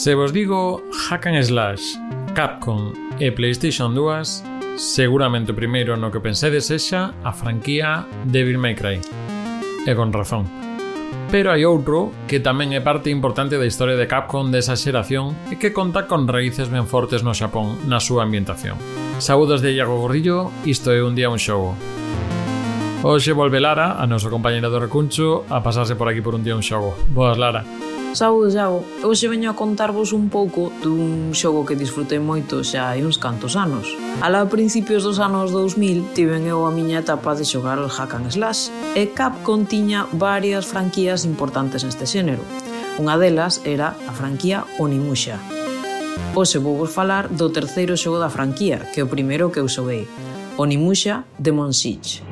Se 0.00 0.14
vos 0.14 0.32
digo 0.32 0.82
Hack 1.10 1.26
and 1.26 1.42
Slash, 1.42 1.82
Capcom 2.34 2.92
e 3.20 3.32
PlayStation 3.32 3.92
2, 3.92 4.78
seguramente 4.80 5.52
o 5.52 5.54
primeiro 5.54 5.92
no 5.92 6.08
que 6.08 6.24
pensedes 6.24 6.72
sexa 6.72 7.12
a 7.20 7.36
franquía 7.36 8.08
Devil 8.24 8.56
May 8.56 8.72
Cry. 8.72 8.96
E 9.84 9.92
con 9.92 10.08
razón. 10.08 10.48
Pero 11.28 11.52
hai 11.52 11.68
outro 11.68 12.16
que 12.24 12.40
tamén 12.40 12.72
é 12.72 12.80
parte 12.80 13.12
importante 13.12 13.60
da 13.60 13.68
historia 13.68 13.92
de 13.92 14.08
Capcom 14.08 14.48
desa 14.48 14.72
xeración 14.72 15.36
e 15.52 15.60
que 15.60 15.76
conta 15.76 16.08
con 16.08 16.24
raíces 16.24 16.72
ben 16.72 16.88
fortes 16.88 17.20
no 17.20 17.36
Xapón 17.36 17.84
na 17.84 18.00
súa 18.00 18.24
ambientación. 18.24 18.80
Saúdos 19.20 19.60
de 19.60 19.76
Iago 19.76 20.00
Gordillo, 20.00 20.48
isto 20.64 20.96
é 20.96 21.04
un 21.04 21.12
día 21.12 21.28
un 21.28 21.36
xogo. 21.36 21.76
Hoxe 23.02 23.32
volve 23.32 23.60
Lara, 23.60 23.96
a 23.96 24.04
nosa 24.04 24.28
compañera 24.28 24.68
do 24.68 24.76
Recuncho, 24.76 25.48
a 25.48 25.64
pasarse 25.64 25.96
por 25.96 26.12
aquí 26.12 26.20
por 26.20 26.36
un 26.36 26.44
día 26.44 26.52
un 26.52 26.60
xogo. 26.60 26.92
Boas, 27.08 27.40
Lara. 27.40 27.64
Saúde, 28.12 28.52
Iago. 28.52 28.84
Hoxe 29.00 29.24
veño 29.24 29.48
a 29.48 29.56
contarvos 29.56 30.12
un 30.12 30.28
pouco 30.28 30.68
dun 30.84 31.32
xogo 31.32 31.64
que 31.64 31.80
disfrutei 31.80 32.20
moito 32.20 32.60
xa 32.60 32.92
hai 32.92 33.00
uns 33.00 33.16
cantos 33.16 33.56
anos. 33.56 33.88
Alá 34.20 34.44
a 34.44 34.52
principios 34.52 35.00
dos 35.00 35.16
anos 35.16 35.48
2000 35.48 36.12
tiven 36.12 36.44
eu 36.44 36.68
a 36.68 36.74
miña 36.76 37.00
etapa 37.00 37.32
de 37.32 37.48
xogar 37.48 37.80
o 37.80 37.88
hack 37.88 38.20
and 38.20 38.36
slash 38.36 38.68
e 38.92 39.08
Capcom 39.16 39.64
tiña 39.64 40.04
varias 40.12 40.68
franquías 40.68 41.24
importantes 41.24 41.80
neste 41.80 42.04
xénero. 42.04 42.44
Unha 43.00 43.16
delas 43.16 43.64
era 43.64 43.96
a 43.96 44.12
franquía 44.12 44.68
Onimusha. 44.76 45.40
Hoxe 46.36 46.60
vou 46.60 46.76
vos 46.76 46.92
falar 46.92 47.32
do 47.32 47.48
terceiro 47.48 47.96
xogo 47.96 48.20
da 48.20 48.28
franquía, 48.28 48.92
que 48.92 49.00
é 49.00 49.06
o 49.06 49.08
primeiro 49.08 49.48
que 49.48 49.56
eu 49.56 49.72
xoguei, 49.72 50.04
Onimusha 50.60 51.24
Demon 51.40 51.72
Siege. 51.72 52.29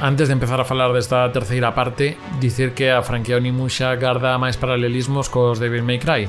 Antes 0.00 0.28
de 0.28 0.32
empezar 0.32 0.58
a 0.58 0.64
falar 0.64 0.94
desta 0.94 1.30
terceira 1.30 1.74
parte, 1.74 2.16
dicir 2.40 2.72
que 2.72 2.90
a 2.90 3.02
franquía 3.02 3.36
Onimusha 3.36 3.92
garda 4.00 4.40
máis 4.40 4.56
paralelismos 4.56 5.28
cos 5.28 5.60
Devil 5.60 5.84
May 5.84 6.00
Cry. 6.00 6.24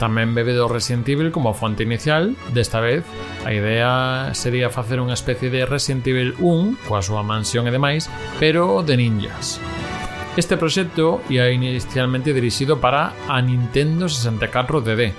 Tamén 0.00 0.32
bebe 0.32 0.56
do 0.56 0.64
Resident 0.72 1.04
Evil 1.04 1.28
como 1.28 1.52
fonte 1.52 1.84
inicial, 1.84 2.32
desta 2.56 2.80
vez 2.80 3.04
a 3.44 3.52
idea 3.52 4.32
sería 4.32 4.72
facer 4.72 5.04
unha 5.04 5.12
especie 5.12 5.52
de 5.52 5.68
Resident 5.68 6.08
Evil 6.08 6.32
1 6.40 6.88
coa 6.88 7.04
súa 7.04 7.20
mansión 7.20 7.68
e 7.68 7.76
demais, 7.76 8.08
pero 8.40 8.80
de 8.80 8.96
ninjas. 8.96 9.60
Este 10.40 10.56
proxecto 10.56 11.20
ia 11.28 11.52
inicialmente 11.52 12.32
dirixido 12.32 12.80
para 12.80 13.12
a 13.28 13.36
Nintendo 13.44 14.08
64 14.08 14.80
DD, 14.80 15.12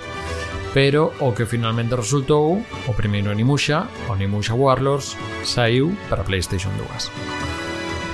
pero 0.74 1.14
o 1.22 1.30
que 1.30 1.46
finalmente 1.46 1.94
resultou, 1.94 2.66
o 2.66 2.92
primeiro 2.98 3.30
Onimusha, 3.30 3.86
o 4.10 4.18
Onimusha 4.18 4.58
Warlords, 4.58 5.14
saiu 5.46 5.94
para 6.10 6.26
PlayStation 6.26 6.74
2. 6.74 7.51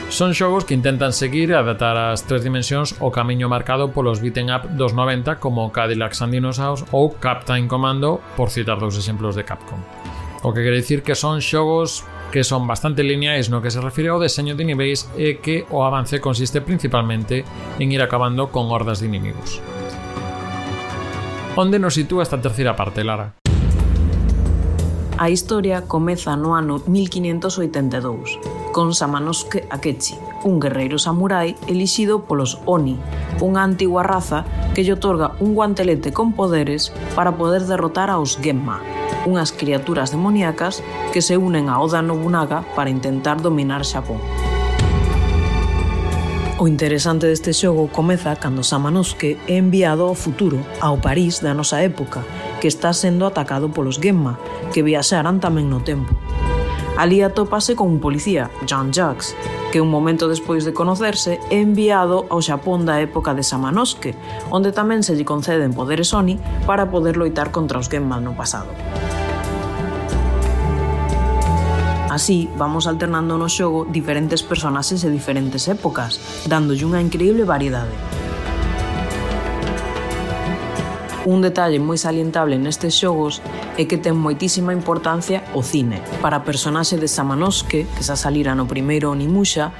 Son 0.08 0.32
xogos 0.32 0.64
que 0.64 0.72
intentan 0.72 1.12
seguir 1.12 1.52
e 1.52 1.56
adaptar 1.60 1.92
as 2.00 2.24
tres 2.24 2.40
dimensións 2.40 2.96
o 2.96 3.12
camiño 3.12 3.52
marcado 3.52 3.92
polos 3.92 4.24
beaten 4.24 4.48
up 4.48 4.64
dos 4.72 4.96
90 4.96 5.36
como 5.36 5.68
Cadillac 5.68 6.16
and 6.24 6.32
Dinosaurs 6.32 6.88
ou 6.96 7.12
Captain 7.20 7.68
Commando, 7.68 8.16
por 8.32 8.48
citar 8.48 8.80
dous 8.80 8.96
exemplos 8.96 9.36
de 9.36 9.44
Capcom. 9.44 9.76
O 10.40 10.56
que 10.56 10.64
quere 10.64 10.80
dicir 10.80 11.04
que 11.04 11.12
son 11.12 11.44
xogos 11.44 12.08
que 12.32 12.40
son 12.40 12.64
bastante 12.64 13.04
lineais 13.04 13.52
no 13.52 13.60
que 13.60 13.68
se 13.68 13.84
refire 13.84 14.08
ao 14.08 14.16
deseño 14.16 14.56
de 14.56 14.64
niveis 14.64 15.12
e 15.12 15.44
que 15.44 15.68
o 15.68 15.84
avance 15.84 16.24
consiste 16.24 16.64
principalmente 16.64 17.44
en 17.76 17.92
ir 17.92 18.00
acabando 18.00 18.48
con 18.48 18.72
hordas 18.72 19.04
de 19.04 19.12
inimigos. 19.12 19.60
Onde 21.52 21.76
nos 21.76 22.00
sitúa 22.00 22.24
esta 22.24 22.40
terceira 22.40 22.72
parte, 22.72 23.04
Lara? 23.04 23.36
A 25.20 25.28
historia 25.28 25.84
comeza 25.84 26.32
no 26.32 26.56
ano 26.56 26.80
1582, 26.86 28.67
con 28.78 28.94
Samanosuke 28.94 29.66
Akechi, 29.70 30.14
un 30.44 30.60
guerreiro 30.60 31.00
samurai 31.00 31.56
elixido 31.66 32.22
polos 32.30 32.62
Oni, 32.62 32.94
unha 33.42 33.66
antigua 33.66 34.06
raza 34.06 34.46
que 34.70 34.86
lle 34.86 34.94
otorga 34.94 35.34
un 35.42 35.58
guantelete 35.58 36.14
con 36.14 36.30
poderes 36.30 36.94
para 37.18 37.34
poder 37.34 37.66
derrotar 37.66 38.06
aos 38.06 38.38
Genma, 38.38 38.78
unhas 39.26 39.50
criaturas 39.50 40.14
demoníacas 40.14 40.86
que 41.10 41.26
se 41.26 41.34
unen 41.34 41.66
a 41.66 41.82
Oda 41.82 42.06
Nobunaga 42.06 42.62
para 42.78 42.86
intentar 42.86 43.42
dominar 43.42 43.82
Xapón. 43.82 44.22
O 46.62 46.70
interesante 46.70 47.26
deste 47.26 47.50
xogo 47.50 47.90
comeza 47.90 48.38
cando 48.38 48.62
Samanosuke 48.62 49.42
é 49.50 49.58
enviado 49.58 50.06
ao 50.06 50.14
futuro, 50.14 50.62
ao 50.78 51.02
París 51.02 51.42
da 51.42 51.50
nosa 51.50 51.82
época, 51.82 52.22
que 52.62 52.70
está 52.70 52.94
sendo 52.94 53.26
atacado 53.26 53.74
polos 53.74 53.98
Genma, 53.98 54.38
que 54.70 54.86
viaxaran 54.86 55.42
tamén 55.42 55.66
no 55.66 55.82
tempo. 55.82 56.14
Alí 56.98 57.22
atópase 57.22 57.76
con 57.76 57.86
un 57.86 58.00
policía, 58.00 58.50
John 58.68 58.90
Jacks, 58.90 59.36
que 59.70 59.80
un 59.80 59.86
momento 59.86 60.26
despois 60.26 60.66
de 60.66 60.74
conocerse 60.74 61.38
é 61.46 61.62
enviado 61.62 62.26
ao 62.26 62.42
Xapón 62.42 62.90
da 62.90 62.98
época 62.98 63.38
de 63.38 63.46
Samanosuke, 63.46 64.18
onde 64.50 64.74
tamén 64.74 65.06
se 65.06 65.14
lle 65.14 65.22
conceden 65.22 65.78
poderes 65.78 66.10
Oni 66.10 66.42
para 66.66 66.90
poder 66.90 67.14
loitar 67.14 67.54
contra 67.54 67.78
os 67.78 67.86
Genma 67.86 68.18
no 68.18 68.34
pasado. 68.34 68.74
Así, 72.10 72.50
vamos 72.58 72.90
alternando 72.90 73.38
no 73.38 73.46
xogo 73.46 73.86
diferentes 73.86 74.42
personaxes 74.42 75.06
e 75.06 75.14
diferentes 75.14 75.70
épocas, 75.70 76.18
dándolle 76.50 76.82
unha 76.82 76.98
increíble 76.98 77.46
variedade. 77.46 77.94
Un 81.28 81.44
detalle 81.44 81.76
moi 81.76 82.00
salientable 82.00 82.56
nestes 82.56 82.96
xogos 82.96 83.44
é 83.76 83.84
que 83.84 84.00
ten 84.00 84.16
moitísima 84.16 84.72
importancia 84.72 85.44
o 85.52 85.60
cine. 85.60 86.00
Para 86.24 86.40
a 86.40 86.44
personaxe 86.48 86.96
de 86.96 87.04
Samanosuke, 87.04 87.84
que 87.84 88.00
xa 88.00 88.16
salira 88.16 88.56
no 88.56 88.64
primeiro 88.64 89.12
Onimusha, 89.12 89.76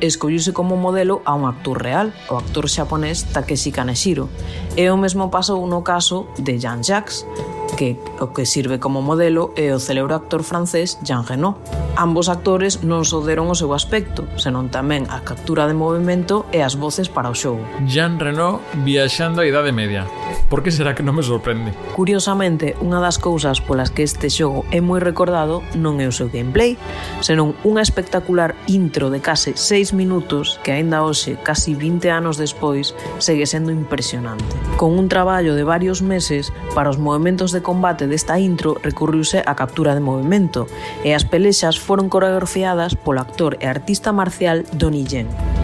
escolluse 0.00 0.56
como 0.56 0.80
modelo 0.80 1.20
a 1.28 1.36
un 1.36 1.44
actor 1.44 1.84
real, 1.84 2.16
o 2.32 2.40
actor 2.40 2.72
xaponés 2.72 3.28
Takeshi 3.28 3.68
Kaneshiro. 3.68 4.32
E 4.80 4.88
o 4.88 4.96
mesmo 4.96 5.28
pasou 5.28 5.60
no 5.68 5.84
caso 5.84 6.24
de 6.40 6.56
Jean 6.56 6.80
Jacques, 6.80 7.28
que 7.76 8.00
o 8.18 8.32
que 8.32 8.48
sirve 8.48 8.80
como 8.80 9.04
modelo 9.04 9.52
é 9.60 9.76
o 9.76 9.78
célebre 9.78 10.16
actor 10.16 10.40
francés 10.40 10.96
Jean 11.04 11.22
Reno. 11.22 11.60
Ambos 12.00 12.32
actores 12.32 12.80
non 12.80 13.04
só 13.04 13.20
deron 13.20 13.52
o 13.52 13.54
seu 13.54 13.76
aspecto, 13.76 14.24
senón 14.40 14.72
tamén 14.72 15.04
a 15.12 15.20
captura 15.20 15.68
de 15.68 15.76
movimento 15.76 16.48
e 16.48 16.64
as 16.64 16.80
voces 16.80 17.12
para 17.12 17.28
o 17.28 17.36
xogo. 17.36 17.62
Jean 17.84 18.16
Reno 18.16 18.64
viaxando 18.82 19.44
a 19.44 19.46
Idade 19.46 19.70
Media. 19.70 20.08
Por 20.48 20.62
que 20.62 20.70
será 20.70 20.94
que 20.94 21.04
non 21.04 21.12
me 21.12 21.26
sorprende? 21.26 21.76
Curiosamente, 21.92 22.72
unha 22.80 23.02
das 23.04 23.20
cousas 23.20 23.60
polas 23.60 23.92
que 23.92 24.00
este 24.00 24.32
xogo 24.32 24.64
é 24.72 24.80
moi 24.80 24.96
recordado 25.02 25.60
non 25.76 26.00
é 26.00 26.08
o 26.08 26.14
seu 26.14 26.32
gameplay, 26.32 26.80
senón 27.20 27.52
unha 27.66 27.84
espectacular 27.84 28.56
intro 28.64 29.12
de 29.12 29.20
case 29.20 29.58
6 29.58 29.92
minutos 29.92 30.56
que 30.64 30.72
aínda 30.72 31.04
hoxe, 31.04 31.36
casi 31.44 31.76
20 31.76 32.08
anos 32.08 32.40
despois, 32.40 32.96
segue 33.20 33.44
sendo 33.44 33.68
impresionante. 33.68 34.56
Con 34.80 34.96
un 34.96 35.12
traballo 35.12 35.52
de 35.52 35.68
varios 35.68 36.00
meses, 36.00 36.48
para 36.72 36.88
os 36.88 36.96
movimentos 36.96 37.52
de 37.52 37.60
combate 37.60 38.08
desta 38.08 38.40
intro 38.40 38.80
recurriuse 38.80 39.44
a 39.44 39.52
captura 39.52 39.92
de 39.92 40.00
movimento 40.00 40.64
e 41.04 41.12
as 41.12 41.28
pelexas 41.28 41.76
foron 41.76 42.08
coreografiadas 42.08 42.96
polo 42.96 43.20
actor 43.20 43.60
e 43.60 43.68
artista 43.68 44.16
marcial 44.16 44.64
Donnie 44.72 45.04
Yen 45.04 45.57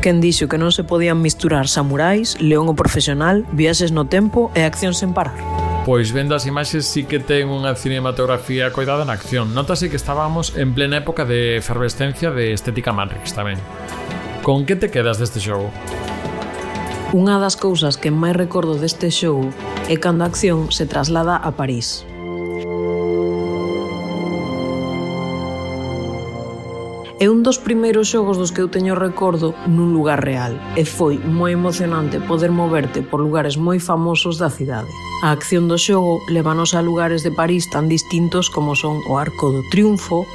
quen 0.00 0.20
dixo 0.20 0.48
que 0.48 0.60
non 0.60 0.70
se 0.70 0.84
podían 0.84 1.20
misturar 1.20 1.66
samurais, 1.68 2.36
león 2.40 2.68
o 2.70 2.78
profesional, 2.78 3.42
viaxes 3.52 3.90
no 3.90 4.06
tempo 4.06 4.52
e 4.52 4.62
acción 4.62 4.92
sen 4.92 5.12
parar. 5.12 5.36
Pois 5.84 6.16
vendo 6.16 6.32
as 6.32 6.48
imaxes 6.48 6.88
sí 6.88 7.04
que 7.04 7.20
ten 7.20 7.52
unha 7.52 7.76
cinematografía 7.76 8.72
coidada 8.72 9.04
na 9.04 9.12
acción. 9.12 9.52
Notase 9.52 9.92
que 9.92 10.00
estábamos 10.00 10.56
en 10.56 10.72
plena 10.72 11.04
época 11.04 11.28
de 11.28 11.60
efervescencia 11.60 12.32
de 12.32 12.56
estética 12.56 12.96
Matrix 12.96 13.36
tamén. 13.36 13.60
Con 14.40 14.64
que 14.64 14.80
te 14.80 14.88
quedas 14.88 15.20
deste 15.20 15.44
xogo? 15.44 15.68
Unha 17.12 17.36
das 17.36 17.60
cousas 17.60 18.00
que 18.00 18.08
máis 18.08 18.32
recordo 18.32 18.80
deste 18.80 19.12
xogo 19.12 19.52
é 19.92 20.00
cando 20.00 20.24
a 20.24 20.30
acción 20.32 20.72
se 20.72 20.88
traslada 20.88 21.36
a 21.36 21.52
París. 21.52 22.08
É 27.20 27.30
un 27.30 27.46
dos 27.46 27.62
primeiros 27.62 28.10
xogos 28.10 28.42
dos 28.42 28.50
que 28.50 28.58
eu 28.58 28.66
teño 28.66 28.98
recordo 28.98 29.54
nun 29.70 29.94
lugar 29.94 30.26
real 30.26 30.58
e 30.74 30.82
foi 30.82 31.14
moi 31.22 31.54
emocionante 31.54 32.18
poder 32.18 32.50
moverte 32.50 33.06
por 33.06 33.22
lugares 33.22 33.54
moi 33.54 33.78
famosos 33.78 34.42
da 34.42 34.50
cidade. 34.50 34.90
A 35.22 35.30
acción 35.30 35.70
do 35.70 35.78
xogo 35.78 36.18
levanos 36.26 36.74
a 36.74 36.82
lugares 36.82 37.22
de 37.22 37.30
París 37.30 37.70
tan 37.70 37.86
distintos 37.86 38.50
como 38.50 38.74
son 38.74 38.98
o 39.06 39.14
Arco 39.14 39.54
do 39.54 39.62
Triunfo, 39.70 40.26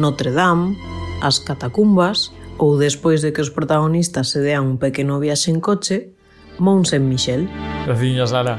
Notre 0.00 0.32
Dame, 0.32 0.72
as 1.20 1.36
catacumbas 1.36 2.32
ou 2.56 2.80
despois 2.80 3.20
de 3.20 3.36
que 3.36 3.44
os 3.44 3.52
protagonistas 3.52 4.32
se 4.32 4.40
dean 4.40 4.64
un 4.64 4.80
pequeno 4.80 5.20
viaxe 5.20 5.52
en 5.52 5.60
coche, 5.60 6.16
Mont 6.56 6.88
Saint-Michel. 6.88 7.44
Graciñas, 7.84 8.32
Lara. 8.32 8.56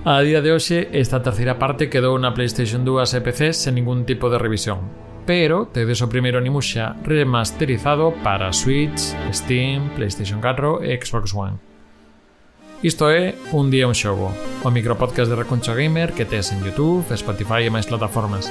A 0.00 0.24
día 0.24 0.40
de 0.40 0.56
hoxe, 0.56 0.88
esta 0.96 1.20
terceira 1.20 1.60
parte 1.60 1.92
quedou 1.92 2.16
na 2.16 2.32
PlayStation 2.32 2.88
2 2.88 3.04
e 3.12 3.20
PC 3.20 3.52
sen 3.52 3.76
ningún 3.76 4.08
tipo 4.08 4.32
de 4.32 4.40
revisión 4.40 5.05
pero 5.26 5.66
tedes 5.66 6.00
o 6.00 6.08
primeiro 6.08 6.38
Onimus 6.38 6.70
xa 6.70 6.94
remasterizado 7.02 8.14
para 8.22 8.54
Switch, 8.54 9.12
Steam, 9.34 9.90
PlayStation 9.98 10.38
4 10.38 10.86
e 10.86 10.94
Xbox 11.02 11.34
One. 11.34 11.58
Isto 12.82 13.10
é 13.10 13.34
Un 13.50 13.70
Día 13.70 13.88
Un 13.88 13.96
Xogo, 13.98 14.30
o 14.62 14.70
micropodcast 14.70 15.26
de 15.26 15.34
Recuncho 15.34 15.74
Gamer 15.74 16.12
que 16.12 16.24
tes 16.24 16.52
en 16.52 16.62
Youtube, 16.62 17.10
Spotify 17.18 17.66
e 17.66 17.72
máis 17.74 17.90
plataformas. 17.90 18.46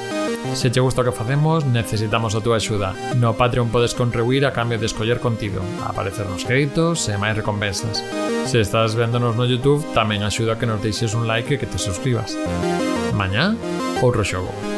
Se 0.52 0.68
che 0.74 0.84
gusta 0.84 1.02
o 1.02 1.08
que 1.08 1.16
facemos, 1.16 1.64
necesitamos 1.64 2.36
a 2.36 2.44
túa 2.44 2.60
axuda. 2.60 2.92
No 3.16 3.40
Patreon 3.40 3.72
podes 3.72 3.96
contribuir 3.96 4.44
a 4.44 4.52
cambio 4.52 4.76
de 4.76 4.92
escoller 4.92 5.24
contido, 5.24 5.64
aparecer 5.88 6.28
nos 6.28 6.44
créditos 6.44 7.08
e 7.08 7.16
máis 7.16 7.40
recompensas. 7.40 8.04
Se 8.44 8.60
estás 8.60 9.00
véndonos 9.00 9.40
no 9.40 9.48
Youtube, 9.48 9.86
tamén 9.96 10.28
axuda 10.28 10.60
que 10.60 10.68
nos 10.68 10.84
deixes 10.84 11.16
un 11.16 11.24
like 11.24 11.56
e 11.56 11.60
que 11.62 11.70
te 11.70 11.80
suscribas. 11.80 12.36
Mañá, 13.16 13.56
outro 14.04 14.28
xogo. 14.28 14.75